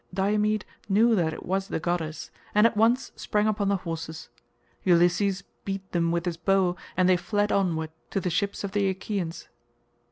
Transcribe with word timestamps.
Diomed 0.11 0.65
knew 0.89 1.13
that 1.13 1.31
it 1.31 1.45
was 1.45 1.67
the 1.67 1.79
goddess, 1.79 2.31
and 2.55 2.65
at 2.65 2.75
once 2.75 3.11
sprang 3.15 3.45
upon 3.45 3.67
the 3.67 3.75
horses. 3.75 4.29
Ulysses 4.83 5.43
beat 5.63 5.91
them 5.91 6.09
with 6.11 6.25
his 6.25 6.37
bow 6.37 6.75
and 6.97 7.07
they 7.07 7.17
flew 7.17 7.45
onward 7.51 7.91
to 8.09 8.19
the 8.19 8.31
ships 8.31 8.63
of 8.63 8.71
the 8.71 8.89
Achaeans. 8.89 9.47